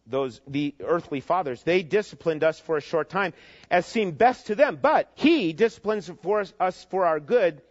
[0.07, 3.33] those, the earthly fathers, they disciplined us for a short time
[3.69, 7.61] as seemed best to them, but He disciplines for us, us for our good.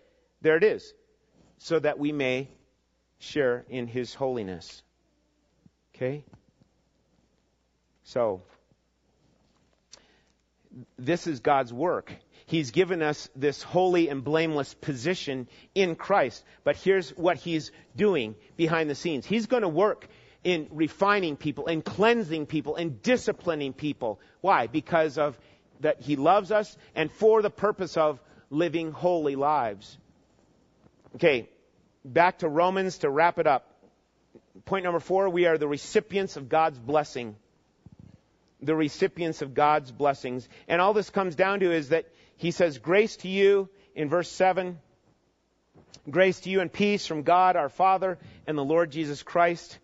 [0.41, 0.95] There it is.
[1.59, 2.49] So that we may
[3.19, 4.85] share in His holiness.
[5.97, 6.25] Okay?
[8.05, 8.43] So,
[10.99, 12.13] this is God's work.
[12.47, 16.43] He's given us this holy and blameless position in Christ.
[16.65, 19.27] But here's what He's doing behind the scenes.
[19.27, 20.09] He's going to work
[20.45, 24.21] in refining people and cleansing people and disciplining people.
[24.41, 24.67] Why?
[24.67, 25.39] Because of
[25.81, 28.21] that He loves us and for the purpose of
[28.51, 29.99] living holy lives.
[31.17, 31.49] Okay,
[32.05, 33.75] back to Romans to wrap it up.
[34.65, 37.37] Point number four, we are the recipients of God's blessing
[38.61, 40.49] the recipients of God's blessings.
[40.67, 42.07] And all this comes down to is that
[42.37, 44.79] he says, Grace to you in verse 7.
[46.11, 49.79] Grace to you and peace from God our Father and the Lord Jesus Christ.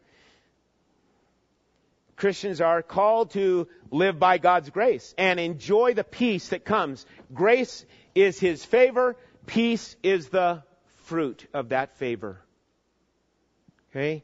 [2.17, 7.05] Christians are called to live by God's grace and enjoy the peace that comes.
[7.33, 9.17] Grace is His favor.
[9.47, 10.63] Peace is the
[11.05, 12.41] fruit of that favor.
[13.91, 14.23] Okay?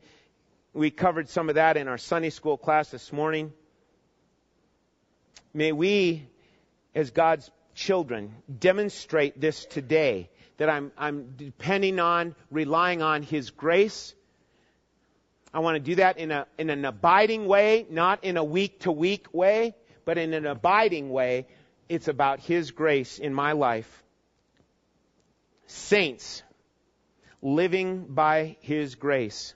[0.72, 3.52] We covered some of that in our Sunday school class this morning.
[5.52, 6.28] May we,
[6.94, 14.14] as God's children, demonstrate this today that I'm, I'm depending on, relying on His grace.
[15.52, 18.80] I want to do that in, a, in an abiding way, not in a week
[18.80, 19.74] to week way,
[20.04, 21.46] but in an abiding way.
[21.88, 24.04] It's about His grace in my life.
[25.66, 26.42] Saints,
[27.42, 29.54] living by His grace.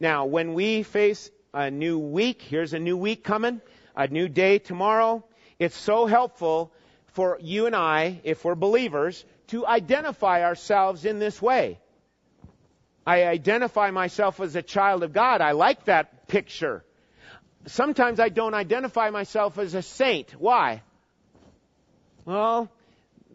[0.00, 3.60] Now, when we face a new week, here's a new week coming
[3.96, 5.24] a new day tomorrow.
[5.58, 6.72] It's so helpful
[7.14, 11.78] for you and I, if we're believers, to identify ourselves in this way.
[13.06, 15.40] I identify myself as a child of God.
[15.40, 16.84] I like that picture.
[17.66, 20.32] Sometimes I don't identify myself as a saint.
[20.38, 20.82] Why?
[22.24, 22.70] Well,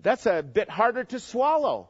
[0.02, 1.90] that's a bit harder to swallow.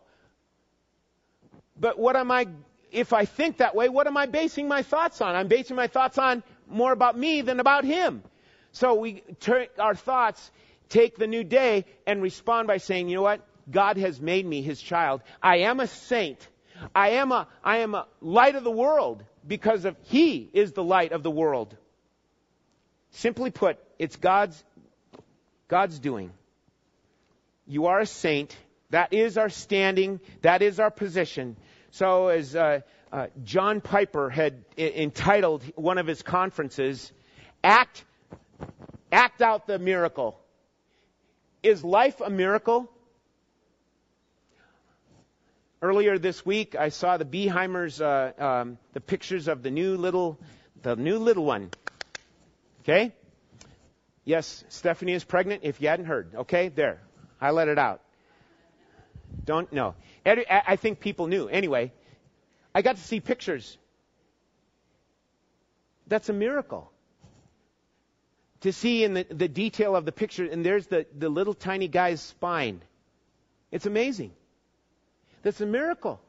[1.79, 2.47] But what am I,
[2.91, 5.35] if I think that way, what am I basing my thoughts on?
[5.35, 8.23] I'm basing my thoughts on more about me than about Him.
[8.71, 10.51] So we turn our thoughts,
[10.89, 13.45] take the new day, and respond by saying, you know what?
[13.69, 15.21] God has made me his child.
[15.41, 16.47] I am a saint.
[16.95, 20.83] I am a, I am a light of the world because of he is the
[20.83, 21.75] light of the world.
[23.11, 24.63] Simply put, it's God's
[25.67, 26.31] God's doing.
[27.67, 28.57] You are a saint.
[28.89, 30.19] That is our standing.
[30.41, 31.57] That is our position.
[31.91, 37.11] So, as uh, uh, John Piper had entitled one of his conferences,
[37.63, 38.03] "Act,
[39.11, 40.39] act out the miracle."
[41.61, 42.89] Is life a miracle?
[45.81, 50.37] Earlier this week, I saw the Beeheimers, uh, um, the pictures of the new little,
[50.81, 51.71] the new little one.
[52.81, 53.13] Okay.
[54.25, 55.61] Yes, Stephanie is pregnant.
[55.63, 57.01] If you hadn't heard, okay, there,
[57.41, 58.01] I let it out.
[59.45, 59.95] Don't know.
[60.25, 61.47] I think people knew.
[61.47, 61.93] Anyway,
[62.75, 63.77] I got to see pictures.
[66.07, 66.91] That's a miracle.
[68.61, 71.87] To see in the, the detail of the picture, and there's the, the little tiny
[71.87, 72.81] guy's spine.
[73.71, 74.31] It's amazing.
[75.43, 76.19] That's a miracle.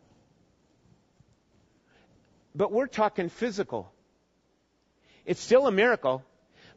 [2.54, 3.90] But we're talking physical.
[5.26, 6.24] It's still a miracle,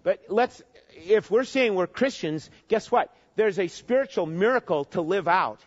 [0.04, 0.62] but let's,
[0.96, 3.14] if we're saying we're Christians, guess what?
[3.36, 5.60] There's a spiritual miracle to live out.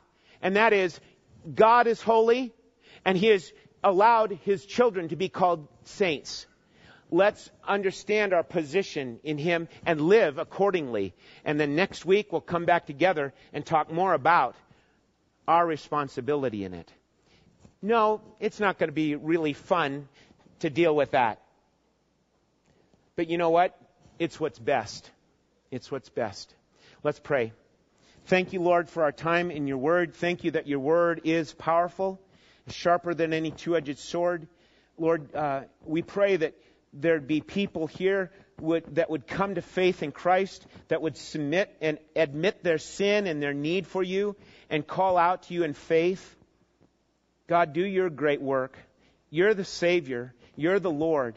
[0.43, 0.99] And that is,
[1.53, 2.53] God is holy,
[3.05, 6.47] and He has allowed His children to be called saints.
[7.11, 11.15] Let's understand our position in Him and live accordingly.
[11.45, 14.57] And then next week we'll come back together and talk more about
[15.47, 16.91] our responsibility in it.
[17.81, 20.09] No, it's not going to be really fun
[20.61, 21.41] to deal with that.
[23.15, 23.79] But you know what?
[24.19, 25.09] It's what's best.
[25.71, 26.53] It's what's best.
[27.05, 27.53] Let's pray.
[28.27, 30.15] Thank you, Lord, for our time in your word.
[30.15, 32.21] Thank you that your word is powerful,
[32.69, 34.49] sharper than any two-edged sword.
[34.99, 36.55] Lord, uh, we pray that
[37.01, 38.31] there'd be people here
[38.61, 43.27] would, that would come to faith in Christ, that would submit and admit their sin
[43.27, 44.37] and their need for you,
[44.71, 46.37] and call out to you in faith.
[47.47, 48.77] God, do your great work.
[49.31, 50.35] You're the Savior.
[50.57, 51.37] You're the Lord.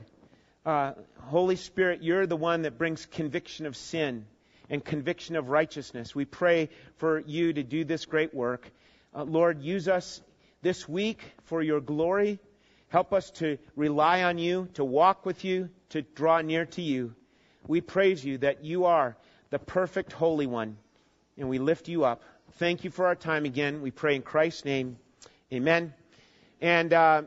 [0.65, 4.25] Uh, Holy Spirit, you're the one that brings conviction of sin
[4.69, 6.15] and conviction of righteousness.
[6.15, 8.69] We pray for you to do this great work.
[9.13, 10.21] Uh, Lord, use us
[10.61, 12.39] this week for your glory.
[12.89, 17.13] Help us to rely on you, to walk with you, to draw near to you.
[17.67, 19.15] We praise you that you are
[19.51, 20.77] the perfect Holy One,
[21.37, 22.23] and we lift you up.
[22.57, 23.81] Thank you for our time again.
[23.81, 24.97] We pray in Christ's name.
[25.53, 25.93] Amen.
[26.61, 27.21] And uh,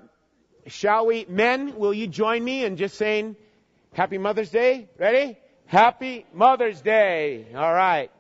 [0.67, 3.37] shall we, men, will you join me in just saying
[3.93, 4.89] Happy Mother's Day?
[4.99, 5.39] Ready?
[5.67, 7.47] Happy Mother's Day.
[7.55, 8.11] All right.